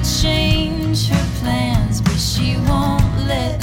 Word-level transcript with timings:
change 0.00 1.08
her 1.08 1.26
plans, 1.40 2.00
but 2.00 2.18
she 2.18 2.56
won't 2.68 3.16
let 3.26 3.61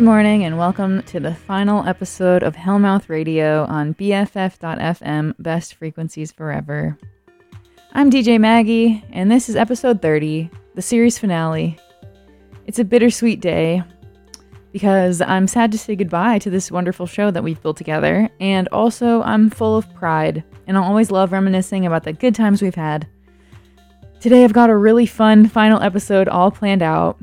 Good 0.00 0.06
morning 0.06 0.44
and 0.44 0.56
welcome 0.56 1.02
to 1.02 1.20
the 1.20 1.34
final 1.34 1.86
episode 1.86 2.42
of 2.42 2.56
Hellmouth 2.56 3.10
Radio 3.10 3.66
on 3.66 3.92
BFF.FM 3.92 5.34
Best 5.38 5.74
Frequencies 5.74 6.32
Forever. 6.32 6.96
I'm 7.92 8.10
DJ 8.10 8.40
Maggie, 8.40 9.04
and 9.12 9.30
this 9.30 9.50
is 9.50 9.56
episode 9.56 10.00
30, 10.00 10.48
the 10.74 10.80
series 10.80 11.18
finale. 11.18 11.78
It's 12.66 12.78
a 12.78 12.84
bittersweet 12.84 13.42
day 13.42 13.82
because 14.72 15.20
I'm 15.20 15.46
sad 15.46 15.70
to 15.72 15.78
say 15.78 15.96
goodbye 15.96 16.38
to 16.38 16.48
this 16.48 16.72
wonderful 16.72 17.04
show 17.04 17.30
that 17.30 17.44
we've 17.44 17.60
built 17.60 17.76
together, 17.76 18.30
and 18.40 18.68
also 18.68 19.20
I'm 19.20 19.50
full 19.50 19.76
of 19.76 19.94
pride, 19.94 20.42
and 20.66 20.78
I'll 20.78 20.84
always 20.84 21.10
love 21.10 21.30
reminiscing 21.30 21.84
about 21.84 22.04
the 22.04 22.14
good 22.14 22.34
times 22.34 22.62
we've 22.62 22.74
had. 22.74 23.06
Today 24.18 24.44
I've 24.44 24.54
got 24.54 24.70
a 24.70 24.76
really 24.78 25.04
fun 25.04 25.46
final 25.46 25.82
episode 25.82 26.26
all 26.26 26.50
planned 26.50 26.82
out 26.82 27.18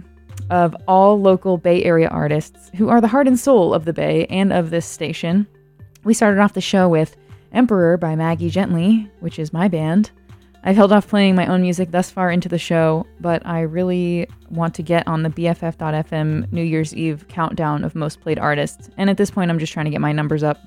of 0.50 0.75
all 0.88 1.19
local 1.19 1.58
Bay 1.58 1.84
Area 1.84 2.08
artists 2.08 2.69
who 2.75 2.90
are 2.90 3.02
the 3.02 3.08
heart 3.08 3.28
and 3.28 3.40
soul 3.40 3.74
of 3.74 3.85
the 3.85 3.94
Bay 3.94 4.25
and 4.28 4.53
of 4.53 4.69
this 4.69 4.85
station. 4.85 5.47
We 6.03 6.13
started 6.13 6.40
off 6.40 6.53
the 6.53 6.62
show 6.62 6.88
with 6.88 7.16
Emperor 7.52 7.97
by 7.97 8.16
Maggie 8.16 8.50
Gently, 8.50 9.09
which 9.19 9.40
is 9.40 9.53
my 9.53 9.68
band. 9.68 10.12
I've 10.63 10.75
held 10.75 10.91
off 10.91 11.07
playing 11.07 11.36
my 11.36 11.47
own 11.47 11.62
music 11.62 11.91
thus 11.91 12.12
far 12.12 12.30
into 12.30 12.50
the 12.50 12.57
show, 12.57 13.06
but 13.22 13.46
I 13.46 13.62
really 13.62 14.28
want 14.50 14.74
to 14.75 14.84
get 14.84 15.07
on 15.07 15.24
the 15.24 15.30
BFF.FM 15.30 16.52
New 16.52 16.63
Year's 16.63 16.94
Eve 16.94 17.25
countdown 17.30 17.84
of 17.84 17.96
most 17.96 18.19
played 18.22 18.40
artists, 18.40 18.90
and 18.97 19.09
at 19.09 19.18
this 19.18 19.31
point 19.31 19.50
I'm 19.50 19.59
just 19.59 19.72
trying 19.72 19.86
to 19.86 19.91
get 19.91 20.02
my 20.02 20.12
numbers 20.12 20.44
up. 20.44 20.59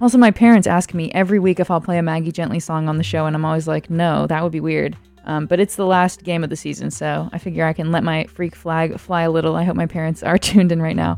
Also, 0.00 0.16
my 0.16 0.30
parents 0.30 0.66
ask 0.66 0.94
me 0.94 1.12
every 1.12 1.38
week 1.38 1.60
if 1.60 1.70
I'll 1.70 1.80
play 1.80 1.98
a 1.98 2.02
Maggie 2.02 2.32
Gently 2.32 2.58
song 2.58 2.88
on 2.88 2.96
the 2.96 3.04
show, 3.04 3.26
and 3.26 3.36
I'm 3.36 3.44
always 3.44 3.68
like, 3.68 3.90
no, 3.90 4.26
that 4.26 4.42
would 4.42 4.52
be 4.52 4.60
weird. 4.60 4.96
Um, 5.24 5.46
but 5.46 5.60
it's 5.60 5.76
the 5.76 5.86
last 5.86 6.24
game 6.24 6.42
of 6.42 6.50
the 6.50 6.56
season, 6.56 6.90
so 6.90 7.28
I 7.32 7.38
figure 7.38 7.66
I 7.66 7.72
can 7.72 7.92
let 7.92 8.02
my 8.02 8.24
freak 8.24 8.54
flag 8.54 8.98
fly 8.98 9.22
a 9.22 9.30
little. 9.30 9.56
I 9.56 9.64
hope 9.64 9.76
my 9.76 9.86
parents 9.86 10.22
are 10.22 10.38
tuned 10.38 10.72
in 10.72 10.80
right 10.80 10.96
now. 10.96 11.16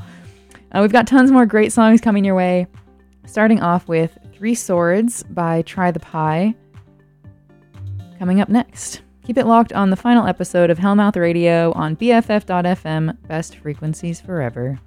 Uh, 0.72 0.80
we've 0.80 0.92
got 0.92 1.06
tons 1.06 1.30
more 1.30 1.46
great 1.46 1.72
songs 1.72 2.00
coming 2.00 2.24
your 2.24 2.34
way, 2.34 2.66
starting 3.26 3.60
off 3.60 3.88
with 3.88 4.16
Three 4.34 4.54
Swords 4.54 5.22
by 5.24 5.62
Try 5.62 5.90
the 5.90 6.00
Pie. 6.00 6.54
Coming 8.18 8.40
up 8.40 8.48
next. 8.48 9.02
Keep 9.24 9.38
it 9.38 9.46
locked 9.46 9.72
on 9.72 9.90
the 9.90 9.96
final 9.96 10.26
episode 10.26 10.68
of 10.70 10.78
Hellmouth 10.78 11.16
Radio 11.16 11.70
on 11.72 11.94
BFF.FM, 11.96 13.16
best 13.28 13.56
frequencies 13.56 14.20
forever. 14.20 14.80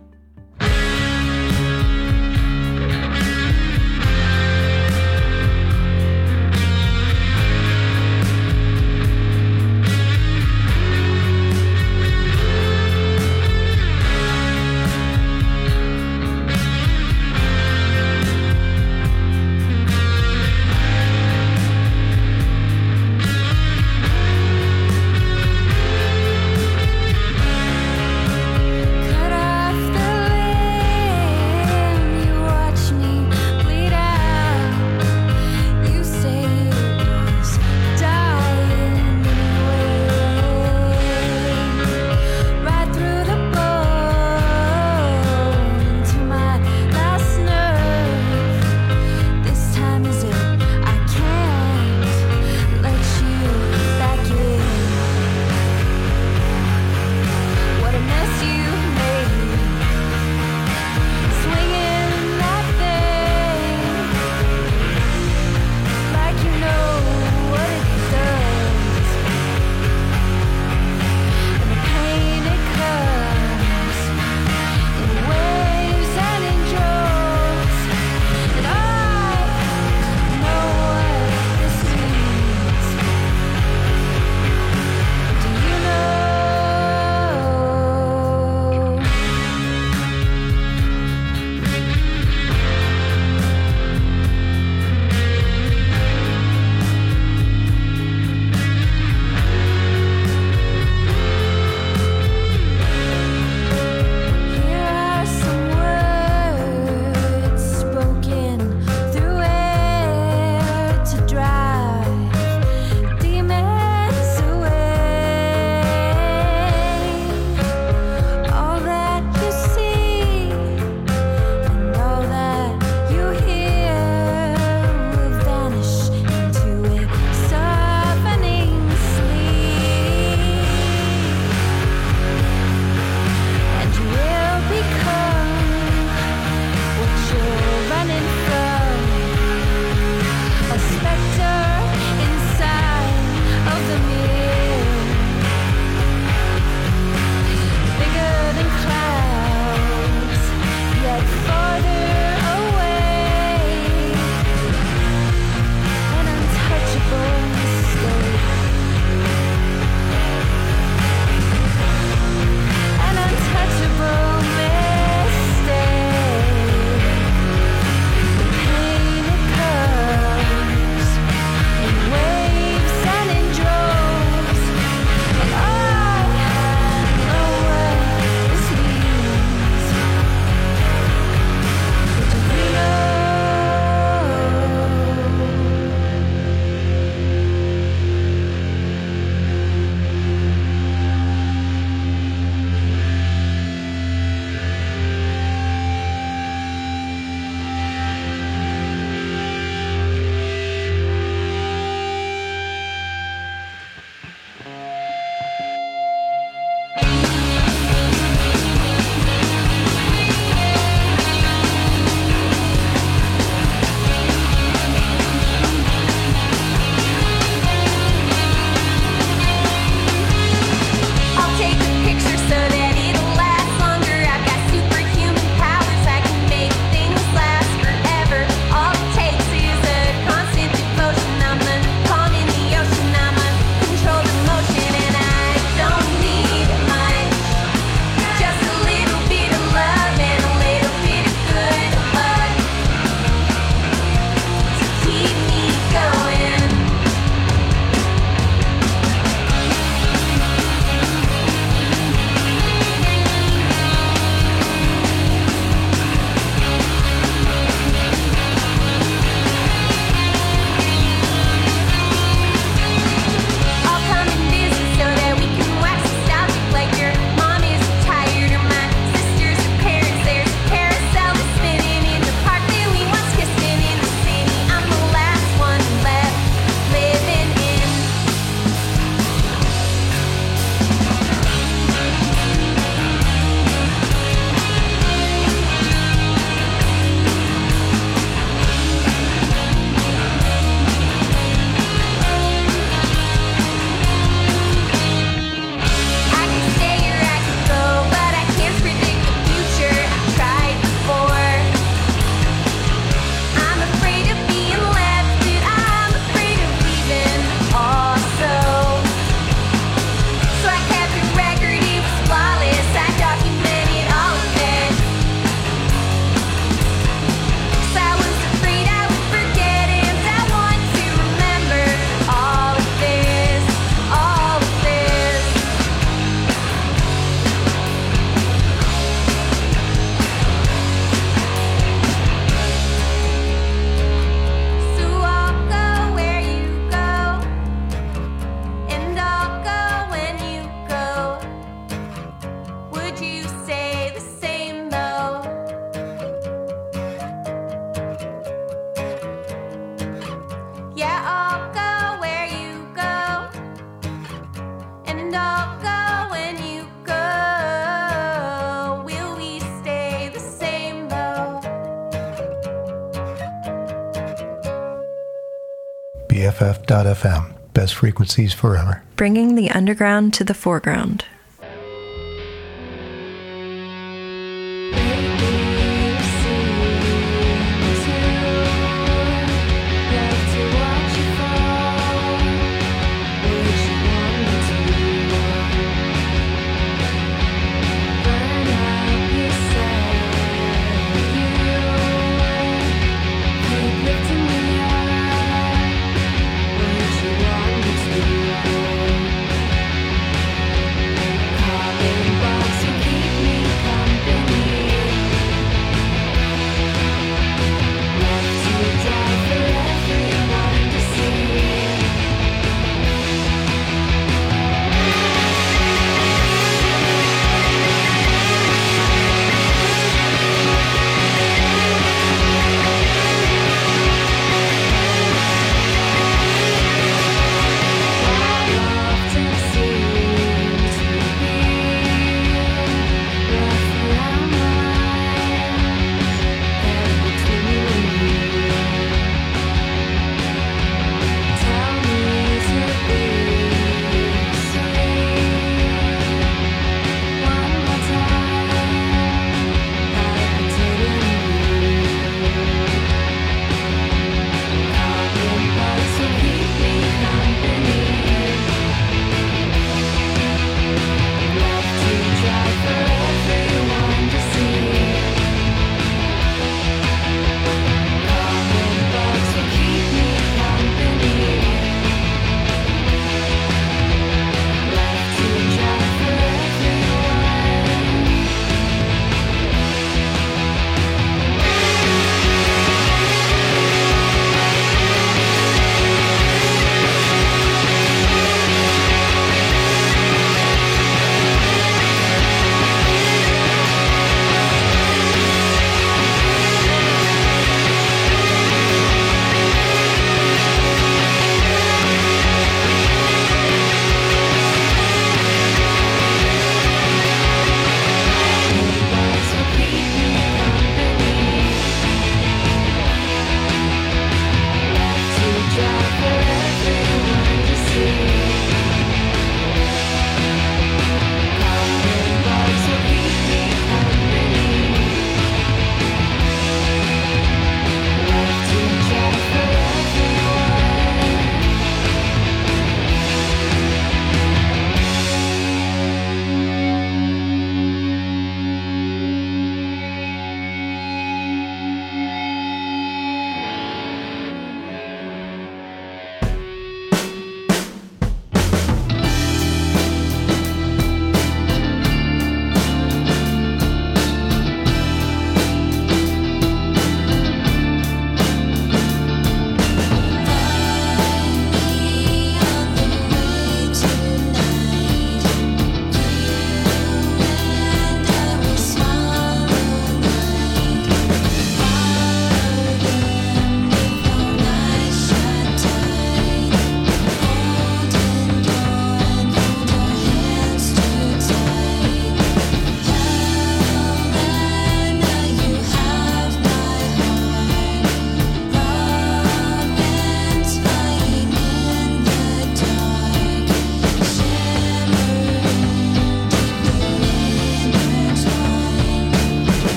Frequencies 368.16 368.54
forever. 368.54 369.04
bringing 369.18 369.56
the 369.56 369.70
underground 369.72 370.34
to 370.34 370.46
the 370.46 370.54
foreground. 370.54 371.26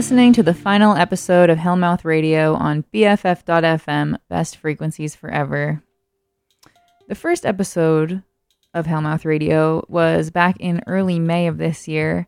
Listening 0.00 0.32
to 0.32 0.42
the 0.42 0.54
final 0.54 0.96
episode 0.96 1.50
of 1.50 1.58
Hellmouth 1.58 2.06
Radio 2.06 2.54
on 2.54 2.84
BFF.FM, 2.84 4.16
Best 4.30 4.56
Frequencies 4.56 5.14
Forever. 5.14 5.82
The 7.08 7.14
first 7.14 7.44
episode 7.44 8.22
of 8.72 8.86
Hellmouth 8.86 9.26
Radio 9.26 9.84
was 9.88 10.30
back 10.30 10.56
in 10.58 10.82
early 10.86 11.18
May 11.18 11.48
of 11.48 11.58
this 11.58 11.86
year. 11.86 12.26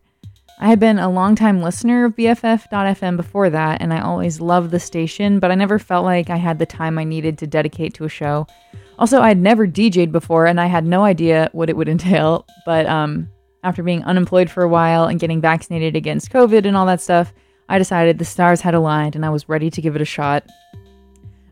I 0.59 0.67
had 0.67 0.79
been 0.79 0.99
a 0.99 1.09
longtime 1.09 1.63
listener 1.63 2.05
of 2.05 2.15
BFF.FM 2.15 3.17
before 3.17 3.49
that, 3.49 3.81
and 3.81 3.91
I 3.91 4.01
always 4.01 4.39
loved 4.39 4.69
the 4.69 4.79
station, 4.79 5.39
but 5.39 5.49
I 5.49 5.55
never 5.55 5.79
felt 5.79 6.05
like 6.05 6.29
I 6.29 6.37
had 6.37 6.59
the 6.59 6.67
time 6.67 6.99
I 6.99 7.03
needed 7.03 7.39
to 7.39 7.47
dedicate 7.47 7.95
to 7.95 8.05
a 8.05 8.09
show. 8.09 8.45
Also, 8.99 9.19
I 9.19 9.29
had 9.29 9.39
never 9.39 9.65
DJ'd 9.65 10.11
before, 10.11 10.45
and 10.45 10.61
I 10.61 10.67
had 10.67 10.85
no 10.85 11.05
idea 11.05 11.49
what 11.53 11.71
it 11.71 11.75
would 11.75 11.89
entail, 11.89 12.45
but 12.67 12.85
um, 12.85 13.29
after 13.63 13.81
being 13.81 14.03
unemployed 14.03 14.51
for 14.51 14.61
a 14.61 14.69
while 14.69 15.05
and 15.05 15.19
getting 15.19 15.41
vaccinated 15.41 15.95
against 15.95 16.29
COVID 16.29 16.67
and 16.67 16.77
all 16.77 16.85
that 16.85 17.01
stuff, 17.01 17.33
I 17.73 17.79
decided 17.79 18.19
the 18.19 18.25
stars 18.25 18.61
had 18.61 18.75
aligned 18.75 19.15
and 19.15 19.25
I 19.25 19.31
was 19.31 19.49
ready 19.49 19.71
to 19.71 19.81
give 19.81 19.95
it 19.95 20.01
a 20.01 20.05
shot. 20.05 20.45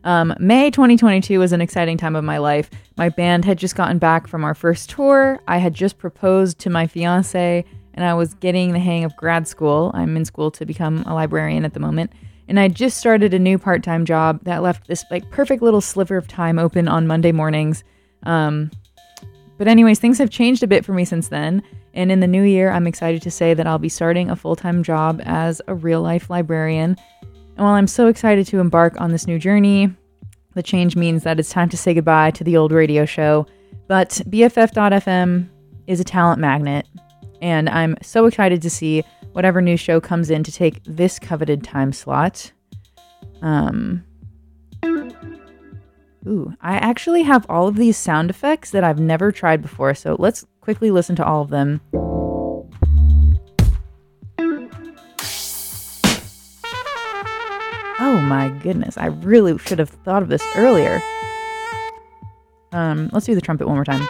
Um, 0.04 0.32
May 0.38 0.70
2022 0.70 1.40
was 1.40 1.52
an 1.52 1.60
exciting 1.60 1.96
time 1.96 2.14
of 2.14 2.22
my 2.22 2.38
life. 2.38 2.70
My 2.96 3.08
band 3.08 3.44
had 3.44 3.58
just 3.58 3.74
gotten 3.74 3.98
back 3.98 4.28
from 4.28 4.44
our 4.44 4.54
first 4.54 4.88
tour. 4.88 5.40
I 5.48 5.58
had 5.58 5.74
just 5.74 5.98
proposed 5.98 6.60
to 6.60 6.70
my 6.70 6.86
fiance, 6.86 7.64
and 7.94 8.04
I 8.04 8.14
was 8.14 8.34
getting 8.34 8.72
the 8.72 8.78
hang 8.78 9.02
of 9.02 9.16
grad 9.16 9.48
school. 9.48 9.90
I'm 9.94 10.16
in 10.16 10.24
school 10.24 10.52
to 10.52 10.64
become 10.64 11.02
a 11.08 11.14
librarian 11.14 11.64
at 11.64 11.74
the 11.74 11.80
moment. 11.80 12.12
And 12.46 12.60
I 12.60 12.68
just 12.68 12.98
started 12.98 13.34
a 13.34 13.38
new 13.40 13.58
part 13.58 13.82
time 13.82 14.04
job 14.04 14.44
that 14.44 14.62
left 14.62 14.86
this 14.86 15.04
like 15.10 15.28
perfect 15.32 15.60
little 15.60 15.80
sliver 15.80 16.16
of 16.16 16.28
time 16.28 16.56
open 16.56 16.86
on 16.86 17.08
Monday 17.08 17.32
mornings. 17.32 17.82
Um, 18.22 18.70
but, 19.58 19.66
anyways, 19.66 19.98
things 19.98 20.18
have 20.18 20.30
changed 20.30 20.62
a 20.62 20.68
bit 20.68 20.84
for 20.84 20.92
me 20.92 21.04
since 21.04 21.28
then. 21.28 21.64
And 21.94 22.10
in 22.10 22.20
the 22.20 22.26
new 22.26 22.42
year, 22.42 22.70
I'm 22.70 22.86
excited 22.86 23.22
to 23.22 23.30
say 23.30 23.54
that 23.54 23.66
I'll 23.66 23.78
be 23.78 23.88
starting 23.88 24.30
a 24.30 24.36
full 24.36 24.56
time 24.56 24.82
job 24.82 25.20
as 25.24 25.60
a 25.68 25.74
real 25.74 26.02
life 26.02 26.30
librarian. 26.30 26.96
And 27.56 27.64
while 27.64 27.74
I'm 27.74 27.86
so 27.86 28.06
excited 28.06 28.46
to 28.48 28.60
embark 28.60 29.00
on 29.00 29.12
this 29.12 29.26
new 29.26 29.38
journey, 29.38 29.94
the 30.54 30.62
change 30.62 30.96
means 30.96 31.22
that 31.24 31.38
it's 31.38 31.50
time 31.50 31.68
to 31.70 31.76
say 31.76 31.94
goodbye 31.94 32.30
to 32.32 32.44
the 32.44 32.56
old 32.56 32.72
radio 32.72 33.04
show. 33.04 33.46
But 33.88 34.20
BFF.FM 34.28 35.48
is 35.86 36.00
a 36.00 36.04
talent 36.04 36.40
magnet, 36.40 36.86
and 37.40 37.68
I'm 37.68 37.96
so 38.02 38.26
excited 38.26 38.62
to 38.62 38.70
see 38.70 39.02
whatever 39.32 39.60
new 39.60 39.76
show 39.76 40.00
comes 40.00 40.30
in 40.30 40.44
to 40.44 40.52
take 40.52 40.82
this 40.84 41.18
coveted 41.18 41.64
time 41.64 41.92
slot. 41.92 42.52
Um, 43.42 44.04
ooh, 46.26 46.54
I 46.60 46.76
actually 46.76 47.22
have 47.22 47.46
all 47.48 47.68
of 47.68 47.76
these 47.76 47.96
sound 47.96 48.30
effects 48.30 48.70
that 48.70 48.84
I've 48.84 49.00
never 49.00 49.32
tried 49.32 49.62
before, 49.62 49.94
so 49.94 50.16
let's 50.18 50.46
quickly 50.60 50.90
listen 50.90 51.16
to 51.16 51.24
all 51.24 51.42
of 51.42 51.50
them. 51.50 51.80
Oh 58.04 58.20
my 58.20 58.48
goodness, 58.62 58.98
I 58.98 59.06
really 59.06 59.56
should 59.58 59.78
have 59.78 59.90
thought 59.90 60.22
of 60.22 60.28
this 60.28 60.44
earlier. 60.56 61.00
Um, 62.72 63.10
let's 63.12 63.26
do 63.26 63.34
the 63.34 63.40
trumpet 63.40 63.66
one 63.66 63.76
more 63.76 63.84
time. 63.84 64.08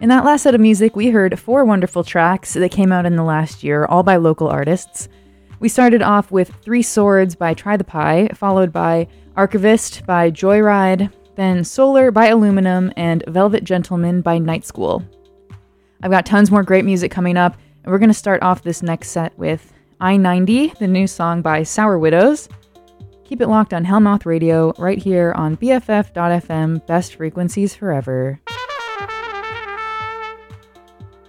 In 0.00 0.08
that 0.08 0.24
last 0.24 0.42
set 0.42 0.54
of 0.54 0.60
music, 0.60 0.96
we 0.96 1.10
heard 1.10 1.38
four 1.38 1.64
wonderful 1.64 2.04
tracks 2.04 2.54
that 2.54 2.70
came 2.70 2.90
out 2.90 3.06
in 3.06 3.16
the 3.16 3.22
last 3.22 3.62
year, 3.62 3.84
all 3.84 4.02
by 4.02 4.16
local 4.16 4.48
artists. 4.48 5.08
We 5.58 5.68
started 5.68 6.00
off 6.00 6.30
with 6.30 6.54
Three 6.62 6.82
Swords 6.82 7.34
by 7.34 7.52
Try 7.52 7.76
the 7.76 7.84
Pie, 7.84 8.28
followed 8.34 8.72
by 8.72 9.08
Archivist 9.40 10.04
by 10.04 10.30
Joyride, 10.30 11.10
then 11.34 11.64
Solar 11.64 12.10
by 12.10 12.26
Aluminum, 12.26 12.92
and 12.94 13.24
Velvet 13.26 13.64
Gentlemen 13.64 14.20
by 14.20 14.36
Night 14.36 14.66
School. 14.66 15.02
I've 16.02 16.10
got 16.10 16.26
tons 16.26 16.50
more 16.50 16.62
great 16.62 16.84
music 16.84 17.10
coming 17.10 17.38
up, 17.38 17.56
and 17.82 17.90
we're 17.90 17.98
going 17.98 18.10
to 18.10 18.14
start 18.14 18.42
off 18.42 18.62
this 18.62 18.82
next 18.82 19.08
set 19.08 19.32
with 19.38 19.72
I 19.98 20.18
90, 20.18 20.74
the 20.78 20.86
new 20.86 21.06
song 21.06 21.40
by 21.40 21.62
Sour 21.62 21.98
Widows. 21.98 22.50
Keep 23.24 23.40
it 23.40 23.48
locked 23.48 23.72
on 23.72 23.86
Hellmouth 23.86 24.26
Radio 24.26 24.74
right 24.76 24.98
here 24.98 25.32
on 25.34 25.56
BFF.FM, 25.56 26.86
best 26.86 27.14
frequencies 27.14 27.74
forever. 27.74 28.38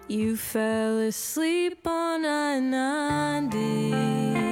You 0.10 0.36
fell 0.36 1.00
asleep 1.00 1.88
on 1.88 2.26
I 2.26 2.60
90 2.60 4.51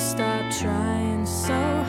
Stopped 0.00 0.58
trying 0.58 1.26
so 1.26 1.79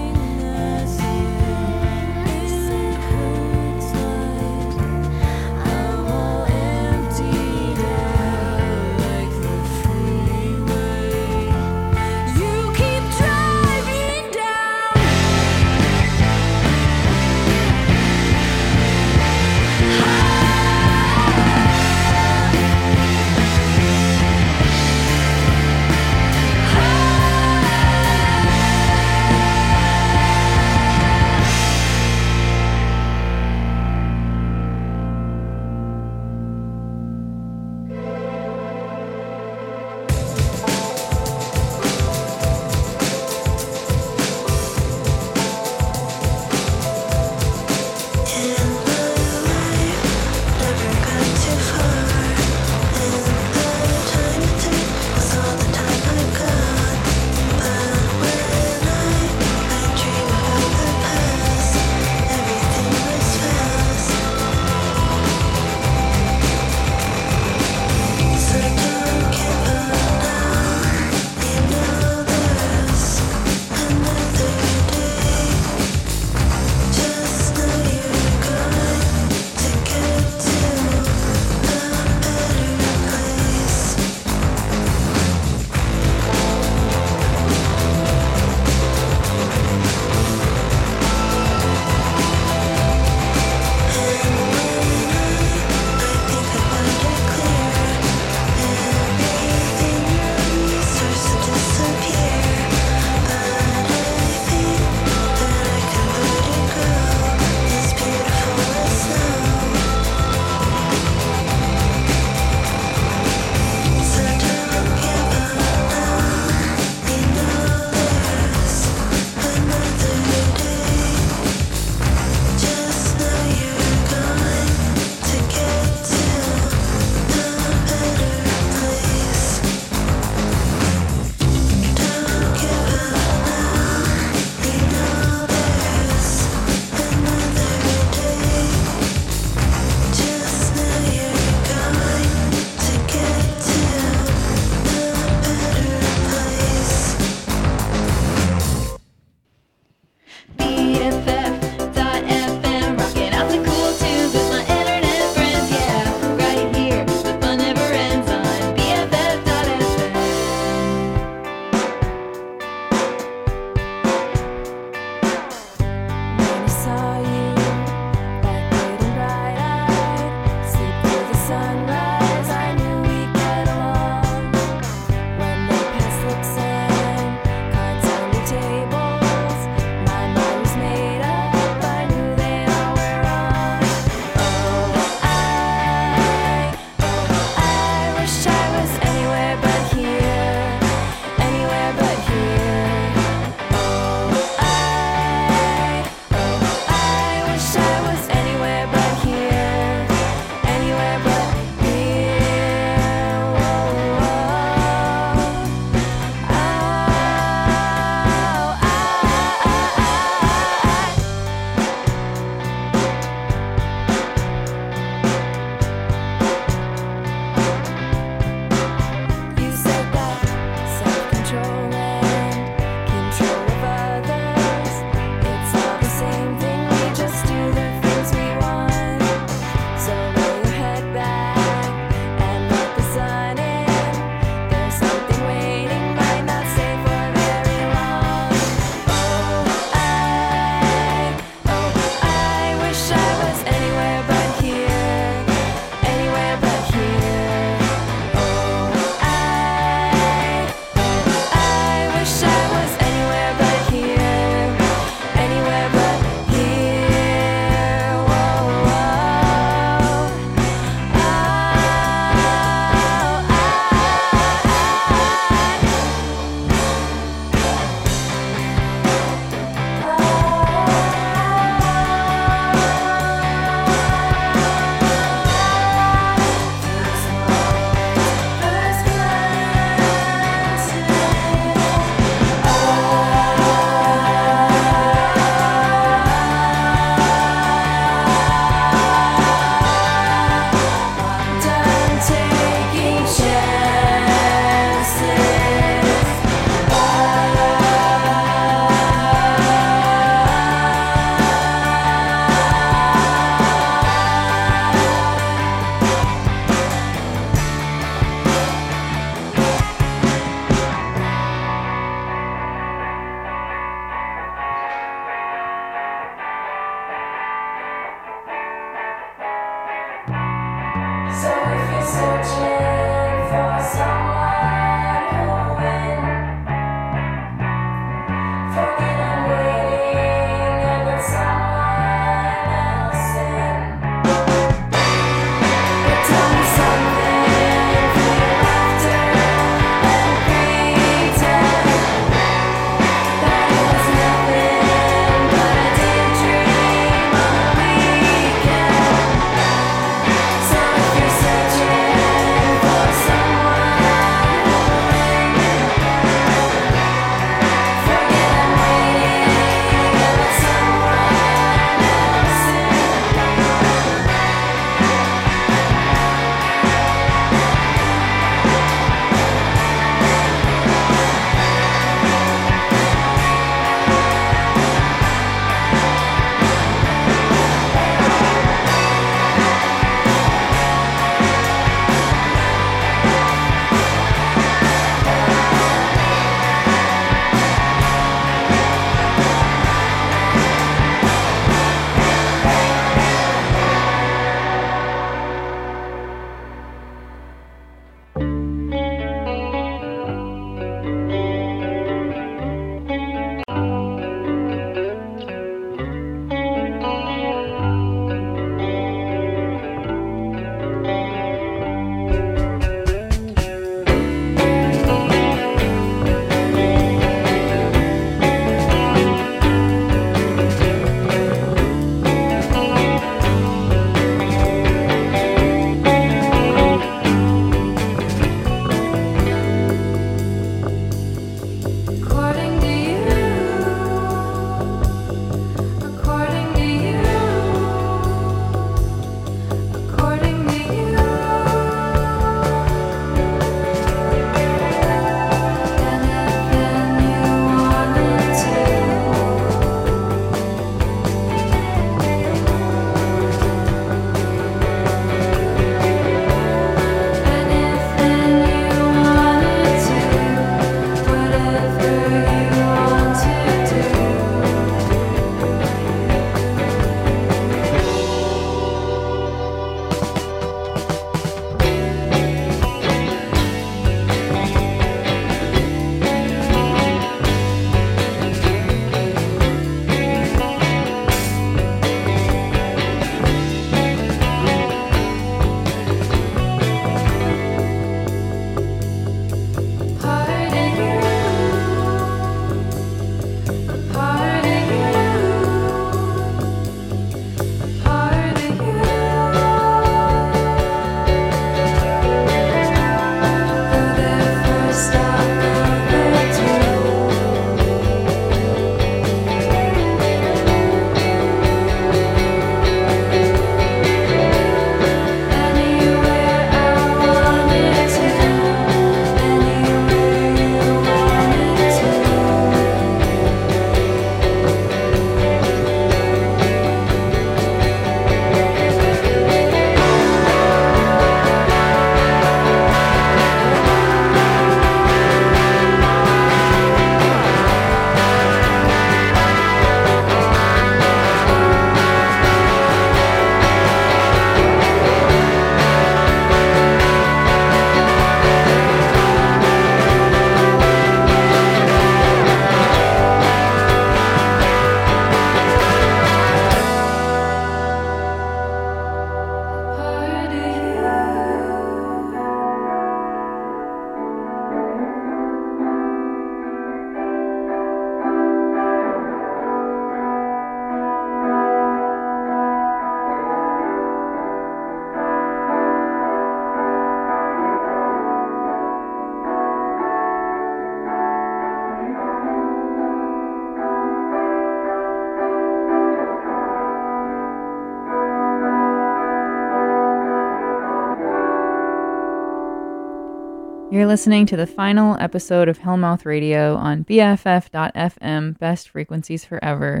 listening 594.16 594.46
to 594.46 594.56
the 594.56 594.66
final 594.66 595.14
episode 595.20 595.68
of 595.68 595.80
Hellmouth 595.80 596.24
Radio 596.24 596.74
on 596.74 597.04
BFF.FM, 597.04 598.58
best 598.58 598.88
frequencies 598.88 599.44
forever. 599.44 600.00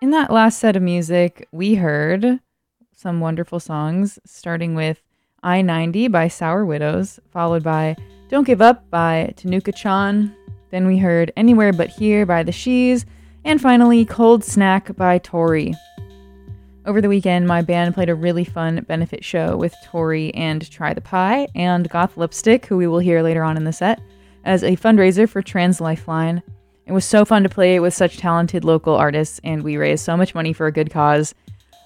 In 0.00 0.10
that 0.10 0.30
last 0.30 0.60
set 0.60 0.76
of 0.76 0.84
music, 0.84 1.48
we 1.50 1.74
heard 1.74 2.38
some 2.94 3.18
wonderful 3.18 3.58
songs, 3.58 4.20
starting 4.24 4.76
with 4.76 5.02
I 5.42 5.62
90 5.62 6.06
by 6.06 6.28
Sour 6.28 6.64
Widows, 6.64 7.18
followed 7.32 7.64
by 7.64 7.96
Don't 8.28 8.46
Give 8.46 8.62
Up 8.62 8.88
by 8.88 9.34
Tanukichan. 9.36 10.32
Then 10.70 10.86
we 10.86 10.98
heard 10.98 11.32
Anywhere 11.36 11.72
But 11.72 11.88
Here 11.88 12.24
by 12.24 12.44
The 12.44 12.52
She's, 12.52 13.04
and 13.44 13.60
finally 13.60 14.04
Cold 14.04 14.44
Snack 14.44 14.94
by 14.94 15.18
Torrey. 15.18 15.74
Over 16.84 17.00
the 17.00 17.08
weekend, 17.08 17.46
my 17.46 17.62
band 17.62 17.94
played 17.94 18.08
a 18.08 18.14
really 18.14 18.44
fun 18.44 18.84
benefit 18.88 19.24
show 19.24 19.56
with 19.56 19.72
Torrey 19.84 20.34
and 20.34 20.68
Try 20.68 20.92
the 20.92 21.00
Pie 21.00 21.46
and 21.54 21.88
Goth 21.88 22.16
Lipstick, 22.16 22.66
who 22.66 22.76
we 22.76 22.88
will 22.88 22.98
hear 22.98 23.22
later 23.22 23.44
on 23.44 23.56
in 23.56 23.62
the 23.62 23.72
set, 23.72 24.00
as 24.44 24.64
a 24.64 24.76
fundraiser 24.76 25.28
for 25.28 25.42
Trans 25.42 25.80
Lifeline. 25.80 26.42
It 26.86 26.92
was 26.92 27.04
so 27.04 27.24
fun 27.24 27.44
to 27.44 27.48
play 27.48 27.78
with 27.78 27.94
such 27.94 28.18
talented 28.18 28.64
local 28.64 28.96
artists, 28.96 29.40
and 29.44 29.62
we 29.62 29.76
raised 29.76 30.04
so 30.04 30.16
much 30.16 30.34
money 30.34 30.52
for 30.52 30.66
a 30.66 30.72
good 30.72 30.90
cause. 30.90 31.36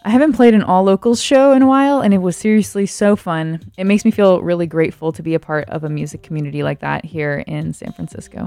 I 0.07 0.09
haven't 0.09 0.33
played 0.33 0.55
an 0.55 0.63
all 0.63 0.85
locals 0.85 1.21
show 1.21 1.53
in 1.53 1.61
a 1.61 1.67
while, 1.67 2.01
and 2.01 2.15
it 2.15 2.23
was 2.23 2.35
seriously 2.35 2.87
so 2.87 3.17
fun. 3.17 3.61
It 3.77 3.85
makes 3.85 4.07
me 4.07 4.11
feel 4.11 4.41
really 4.41 4.67
grateful 4.67 5.13
to 5.13 5.23
be 5.23 5.35
a 5.35 5.41
part 5.41 5.69
of 5.69 5.85
a 5.85 5.91
music 5.91 6.23
community 6.23 6.63
like 6.63 6.81
that 6.81 7.05
here 7.05 7.45
in 7.47 7.75
San 7.75 7.93
Francisco. 7.93 8.47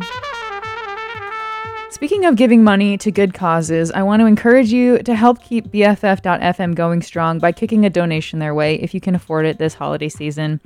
Speaking 1.92 2.24
of 2.26 2.36
giving 2.36 2.64
money 2.64 3.00
to 3.00 3.12
good 3.12 3.34
causes, 3.34 3.90
I 3.92 4.04
want 4.04 4.20
to 4.22 4.28
encourage 4.28 4.72
you 4.72 5.00
to 5.00 5.16
help 5.16 5.42
keep 5.42 5.70
BFF.FM 5.70 6.76
going 6.76 7.02
strong 7.02 7.40
by 7.40 7.52
kicking 7.52 7.84
a 7.84 7.90
donation 7.90 8.38
their 8.38 8.54
way 8.54 8.76
if 8.76 8.94
you 8.94 9.02
can 9.02 9.16
afford 9.16 9.48
it 9.48 9.58
this 9.58 9.74
holiday 9.74 10.08
season. 10.08 10.62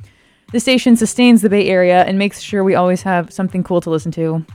The 0.51 0.59
station 0.59 0.97
sustains 0.97 1.41
the 1.41 1.49
Bay 1.49 1.69
Area 1.69 2.03
and 2.03 2.19
makes 2.19 2.41
sure 2.41 2.63
we 2.63 2.76
always 2.76 3.03
have 3.03 3.32
something 3.32 3.63
cool 3.63 3.80
to 3.82 3.89
listen 3.89 4.11
to. 4.11 4.45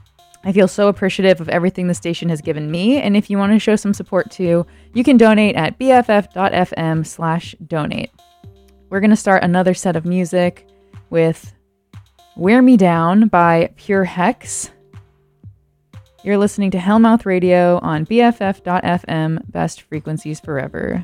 I 0.45 0.53
feel 0.53 0.69
so 0.69 0.89
appreciative 0.89 1.41
of 1.41 1.49
everything 1.49 1.89
the 1.89 1.95
station 1.95 2.29
has 2.29 2.43
given 2.43 2.71
me, 2.71 3.01
and 3.01 3.16
if 3.16 3.31
you 3.31 3.39
want 3.39 3.53
to 3.55 3.59
show 3.59 3.75
some 3.75 3.95
support 3.95 4.31
too, 4.31 4.66
you 4.93 5.03
can 5.03 5.16
donate 5.16 5.57
at 5.57 5.79
bff.fm 5.79 7.07
slash 7.07 7.55
donate. 7.66 8.11
We're 8.91 9.01
going 9.01 9.11
to 9.11 9.16
start 9.16 9.43
another 9.43 9.73
set 9.73 9.97
of 9.97 10.05
music 10.05 10.69
with 11.09 11.55
Wear 12.37 12.61
Me 12.61 12.77
Down 12.77 13.29
by 13.29 13.71
Pure 13.77 14.05
Hex. 14.05 14.71
You're 16.29 16.37
listening 16.37 16.70
to 16.72 16.79
Hellmouth 16.79 17.24
Radio 17.24 17.79
on 17.79 18.05
BFF.FM, 18.05 19.51
best 19.51 19.81
frequencies 19.81 20.41
forever. 20.41 21.03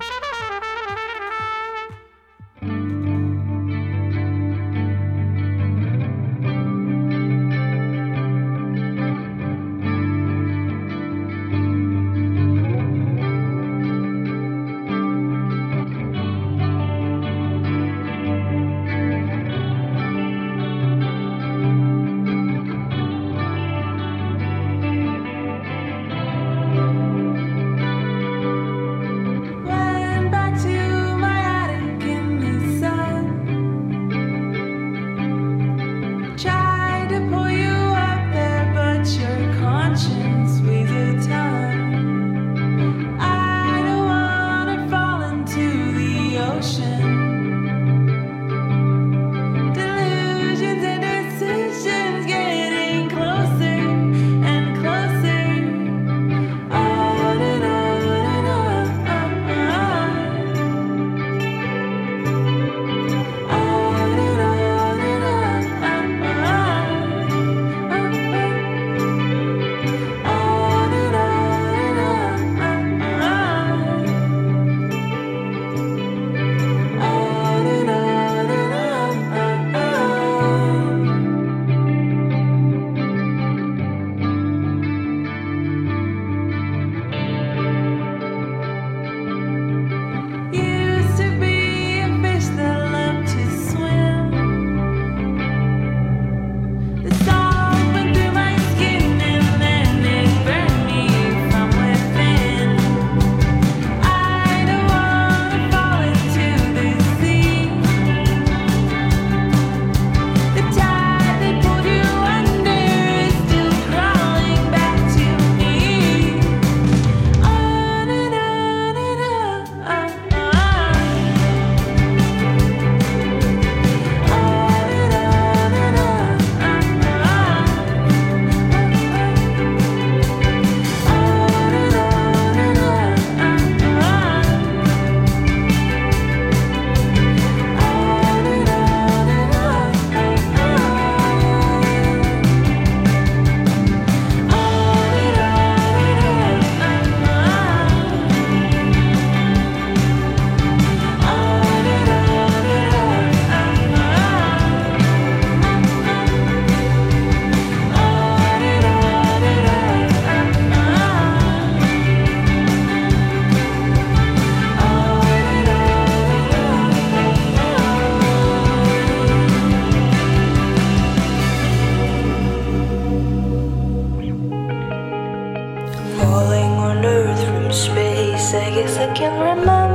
Space, 177.75 178.55
I 178.55 178.71
guess 178.71 178.97
I 178.99 179.13
can 179.15 179.33
remember 179.41 179.94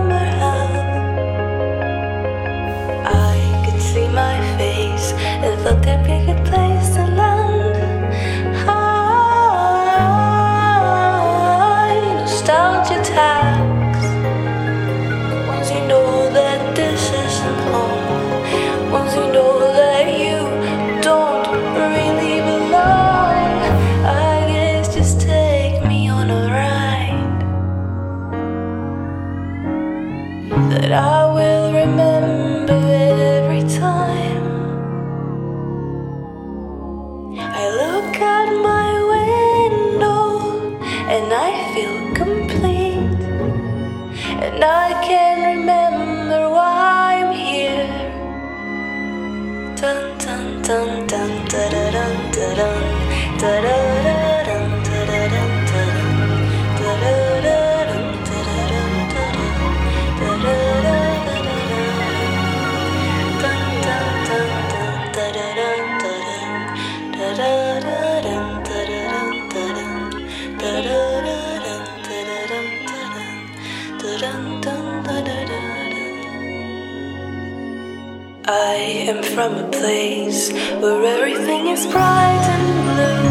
from 79.40 79.56
a 79.56 79.68
place 79.72 80.52
where 80.82 81.02
everything 81.16 81.68
is 81.68 81.86
bright 81.86 82.46
and 82.56 82.68
blue. 82.90 83.30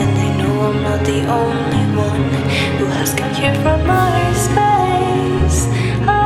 And 0.00 0.10
I 0.26 0.28
know 0.38 0.54
I'm 0.68 0.78
not 0.82 1.00
the 1.12 1.20
only 1.42 1.84
one 2.08 2.24
who 2.76 2.86
has 2.98 3.14
come 3.14 3.32
here 3.40 3.54
from 3.64 3.80
outer 3.88 4.34
space. 4.48 5.60
I, 6.06 6.18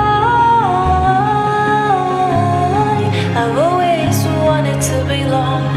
I've 3.41 3.57
always 3.57 4.19
wanted 4.49 4.81
to 4.91 4.97
belong. 5.05 5.68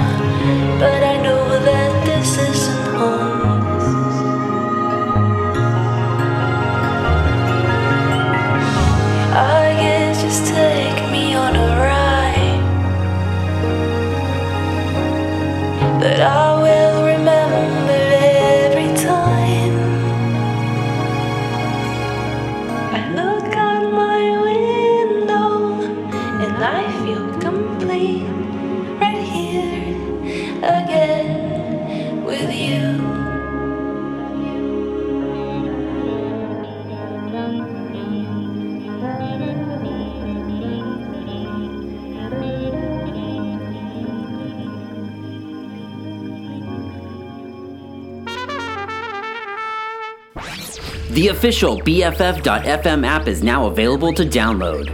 The 51.22 51.28
official 51.28 51.78
BFF.FM 51.82 53.06
app 53.06 53.28
is 53.28 53.44
now 53.44 53.68
available 53.68 54.12
to 54.12 54.26
download. 54.26 54.90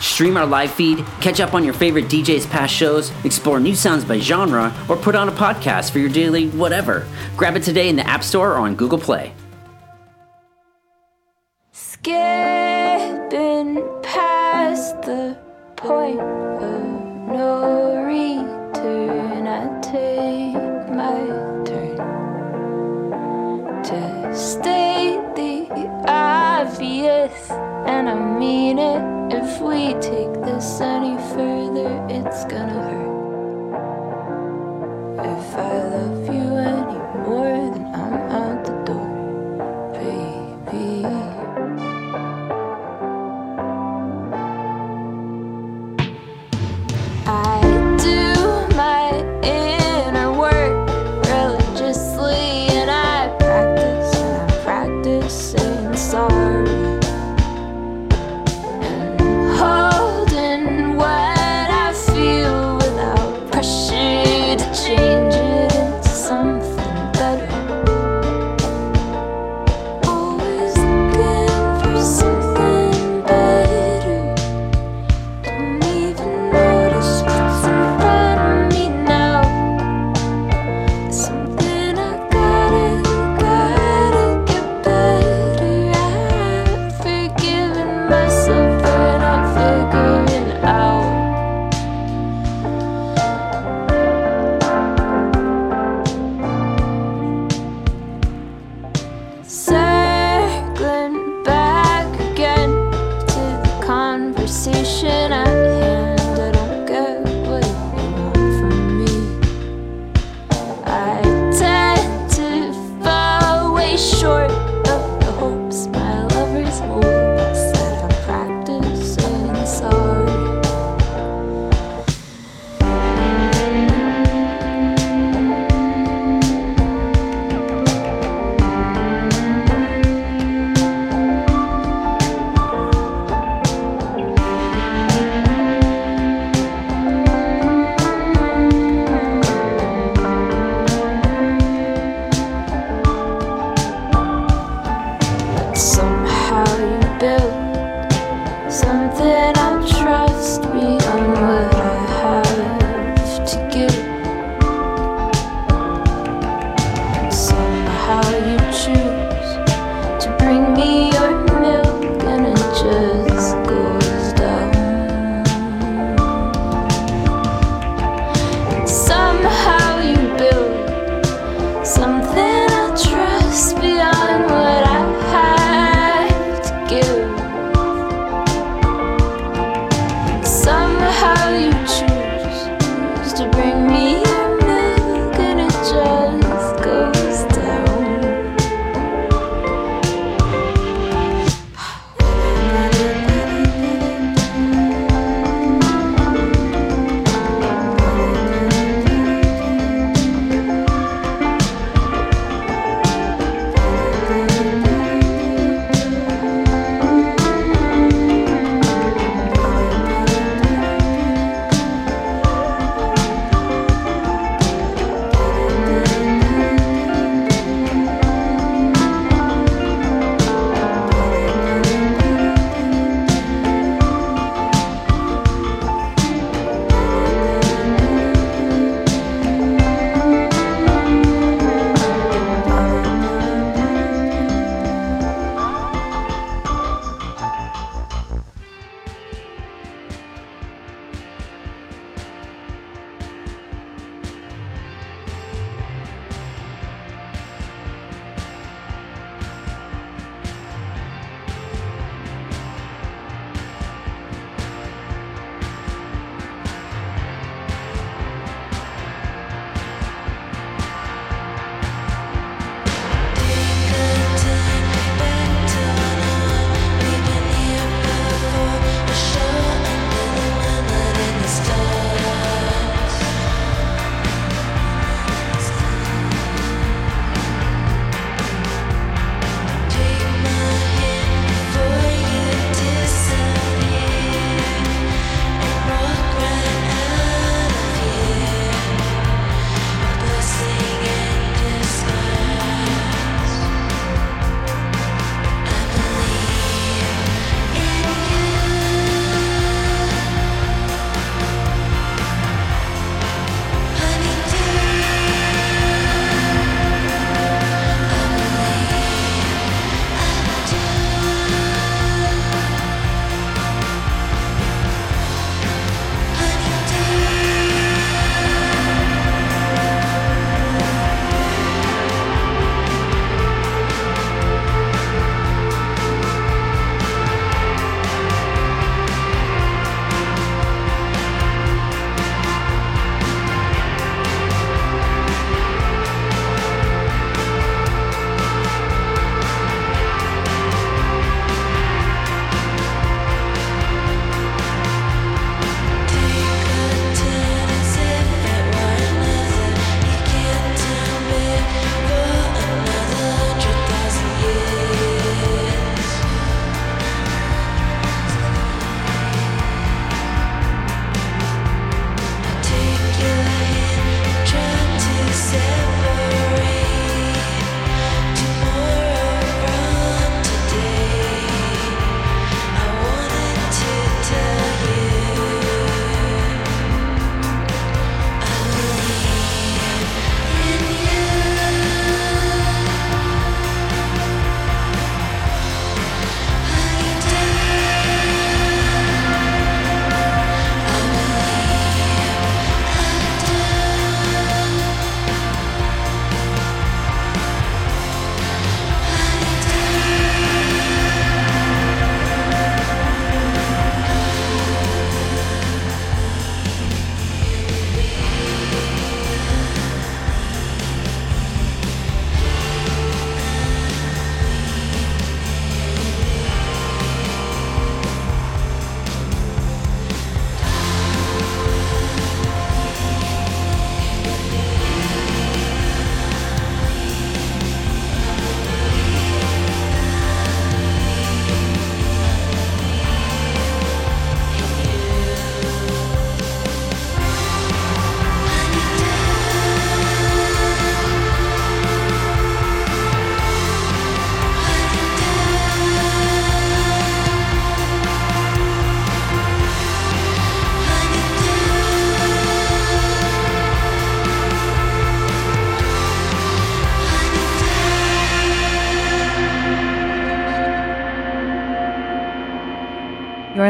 Stream 0.00 0.38
our 0.38 0.46
live 0.46 0.70
feed, 0.70 1.04
catch 1.20 1.38
up 1.38 1.52
on 1.52 1.62
your 1.62 1.74
favorite 1.74 2.06
DJ's 2.06 2.46
past 2.46 2.72
shows, 2.72 3.12
explore 3.24 3.60
new 3.60 3.74
sounds 3.74 4.06
by 4.06 4.18
genre, 4.18 4.74
or 4.88 4.96
put 4.96 5.14
on 5.14 5.28
a 5.28 5.32
podcast 5.32 5.90
for 5.90 5.98
your 5.98 6.08
daily 6.08 6.48
whatever. 6.48 7.06
Grab 7.36 7.56
it 7.56 7.62
today 7.62 7.90
in 7.90 7.96
the 7.96 8.08
App 8.08 8.24
Store 8.24 8.52
or 8.52 8.56
on 8.56 8.74
Google 8.74 8.96
Play. 8.98 9.34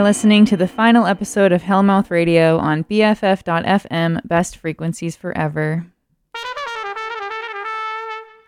Listening 0.05 0.45
to 0.45 0.55
the 0.55 0.69
final 0.69 1.07
episode 1.07 1.51
of 1.51 1.63
Hellmouth 1.63 2.11
Radio 2.11 2.59
on 2.59 2.85
BFF.FM 2.85 4.21
Best 4.29 4.59
Frequencies 4.59 5.17
Forever. 5.17 5.87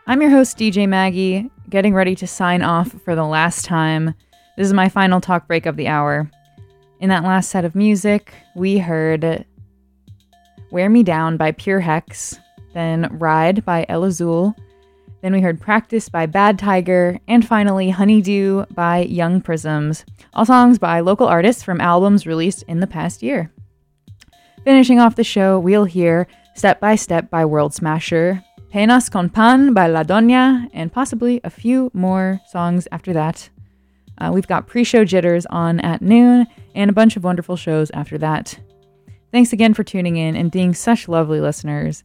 I'm 0.06 0.20
your 0.20 0.28
host, 0.28 0.58
DJ 0.58 0.86
Maggie, 0.86 1.50
getting 1.70 1.94
ready 1.94 2.14
to 2.16 2.26
sign 2.26 2.60
off 2.60 2.92
for 3.06 3.14
the 3.14 3.24
last 3.24 3.64
time. 3.64 4.12
This 4.58 4.66
is 4.66 4.74
my 4.74 4.90
final 4.90 5.18
talk 5.18 5.46
break 5.46 5.64
of 5.64 5.78
the 5.78 5.88
hour. 5.88 6.30
In 7.00 7.08
that 7.08 7.24
last 7.24 7.48
set 7.48 7.64
of 7.64 7.74
music, 7.74 8.34
we 8.54 8.76
heard 8.76 9.46
Wear 10.70 10.90
Me 10.90 11.02
Down 11.02 11.38
by 11.38 11.52
Pure 11.52 11.80
Hex, 11.80 12.38
then 12.74 13.08
Ride 13.12 13.64
by 13.64 13.86
El 13.88 14.04
Azul, 14.04 14.54
then 15.26 15.32
we 15.32 15.40
heard 15.40 15.60
Practice 15.60 16.08
by 16.08 16.24
Bad 16.26 16.56
Tiger, 16.56 17.18
and 17.26 17.44
finally 17.44 17.90
Honeydew 17.90 18.64
by 18.66 18.98
Young 18.98 19.40
Prisms, 19.40 20.04
all 20.32 20.44
songs 20.44 20.78
by 20.78 21.00
local 21.00 21.26
artists 21.26 21.64
from 21.64 21.80
albums 21.80 22.28
released 22.28 22.62
in 22.68 22.78
the 22.78 22.86
past 22.86 23.24
year. 23.24 23.50
Finishing 24.62 25.00
off 25.00 25.16
the 25.16 25.24
show, 25.24 25.58
we'll 25.58 25.84
hear 25.84 26.28
Step 26.54 26.78
by 26.78 26.94
Step 26.94 27.28
by 27.28 27.44
World 27.44 27.74
Smasher, 27.74 28.40
Penas 28.70 29.08
con 29.08 29.28
Pan 29.28 29.74
by 29.74 29.88
La 29.88 30.04
Doña, 30.04 30.70
and 30.72 30.92
possibly 30.92 31.40
a 31.42 31.50
few 31.50 31.90
more 31.92 32.40
songs 32.46 32.86
after 32.92 33.12
that. 33.12 33.50
Uh, 34.18 34.30
we've 34.32 34.46
got 34.46 34.68
pre 34.68 34.84
show 34.84 35.04
jitters 35.04 35.44
on 35.46 35.80
at 35.80 36.02
noon 36.02 36.46
and 36.76 36.88
a 36.88 36.94
bunch 36.94 37.16
of 37.16 37.24
wonderful 37.24 37.56
shows 37.56 37.90
after 37.90 38.16
that. 38.18 38.60
Thanks 39.32 39.52
again 39.52 39.74
for 39.74 39.82
tuning 39.82 40.18
in 40.18 40.36
and 40.36 40.52
being 40.52 40.72
such 40.72 41.08
lovely 41.08 41.40
listeners. 41.40 42.04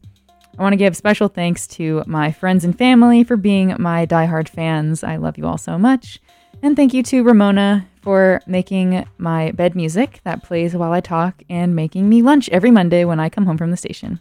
I 0.58 0.62
want 0.62 0.74
to 0.74 0.78
give 0.78 0.96
special 0.96 1.28
thanks 1.28 1.66
to 1.68 2.02
my 2.06 2.30
friends 2.30 2.64
and 2.64 2.76
family 2.76 3.24
for 3.24 3.36
being 3.36 3.74
my 3.78 4.06
diehard 4.06 4.48
fans. 4.48 5.02
I 5.02 5.16
love 5.16 5.38
you 5.38 5.46
all 5.46 5.58
so 5.58 5.78
much. 5.78 6.20
And 6.62 6.76
thank 6.76 6.92
you 6.92 7.02
to 7.04 7.24
Ramona 7.24 7.88
for 8.02 8.40
making 8.46 9.06
my 9.18 9.52
bed 9.52 9.74
music 9.74 10.20
that 10.24 10.42
plays 10.42 10.76
while 10.76 10.92
I 10.92 11.00
talk 11.00 11.42
and 11.48 11.74
making 11.74 12.08
me 12.08 12.22
lunch 12.22 12.48
every 12.50 12.70
Monday 12.70 13.04
when 13.04 13.18
I 13.18 13.28
come 13.28 13.46
home 13.46 13.56
from 13.56 13.70
the 13.70 13.76
station. 13.76 14.20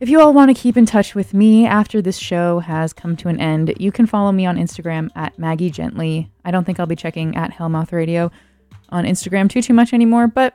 If 0.00 0.08
you 0.08 0.18
all 0.20 0.32
want 0.32 0.48
to 0.54 0.60
keep 0.60 0.78
in 0.78 0.86
touch 0.86 1.14
with 1.14 1.34
me 1.34 1.66
after 1.66 2.00
this 2.00 2.16
show 2.16 2.60
has 2.60 2.94
come 2.94 3.16
to 3.18 3.28
an 3.28 3.38
end, 3.38 3.74
you 3.78 3.92
can 3.92 4.06
follow 4.06 4.32
me 4.32 4.46
on 4.46 4.56
Instagram 4.56 5.10
at 5.14 5.38
Maggie 5.38 5.70
Gently. 5.70 6.30
I 6.44 6.50
don't 6.50 6.64
think 6.64 6.80
I'll 6.80 6.86
be 6.86 6.96
checking 6.96 7.36
at 7.36 7.52
Hellmouth 7.52 7.92
Radio 7.92 8.30
on 8.88 9.04
Instagram 9.04 9.50
too 9.50 9.60
too 9.60 9.74
much 9.74 9.92
anymore, 9.92 10.26
but 10.26 10.54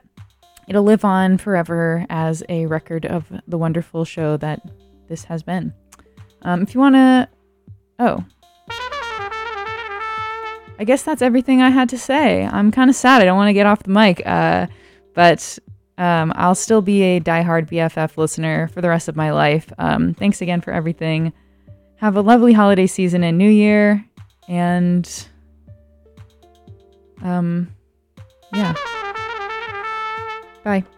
it'll 0.68 0.82
live 0.82 1.04
on 1.04 1.38
forever 1.38 2.06
as 2.08 2.42
a 2.48 2.66
record 2.66 3.06
of 3.06 3.24
the 3.46 3.58
wonderful 3.58 4.04
show 4.04 4.36
that 4.38 4.60
this 5.08 5.24
has 5.24 5.42
been. 5.42 5.72
Um, 6.42 6.62
if 6.62 6.74
you 6.74 6.80
want 6.80 6.94
to, 6.94 7.28
oh, 7.98 8.24
I 10.78 10.84
guess 10.84 11.02
that's 11.02 11.22
everything 11.22 11.62
I 11.62 11.70
had 11.70 11.88
to 11.90 11.98
say. 11.98 12.44
I'm 12.44 12.70
kind 12.70 12.90
of 12.90 12.96
sad. 12.96 13.22
I 13.22 13.24
don't 13.24 13.36
want 13.36 13.48
to 13.48 13.54
get 13.54 13.66
off 13.66 13.82
the 13.82 13.90
mic, 13.90 14.22
uh, 14.26 14.66
but 15.14 15.58
um, 15.98 16.32
I'll 16.36 16.54
still 16.54 16.82
be 16.82 17.02
a 17.02 17.20
diehard 17.20 17.70
BFF 17.70 18.16
listener 18.16 18.68
for 18.68 18.82
the 18.82 18.88
rest 18.88 19.08
of 19.08 19.16
my 19.16 19.32
life. 19.32 19.72
Um, 19.78 20.12
thanks 20.14 20.42
again 20.42 20.60
for 20.60 20.72
everything. 20.72 21.32
Have 21.96 22.16
a 22.16 22.20
lovely 22.20 22.52
holiday 22.52 22.86
season 22.86 23.24
and 23.24 23.38
New 23.38 23.48
Year, 23.48 24.04
and 24.48 25.26
um, 27.22 27.72
yeah. 28.52 28.74
Bye. 30.66 30.95